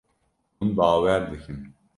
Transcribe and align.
Hûn 0.57 0.69
bawer 0.77 1.21
dikin. 1.31 1.59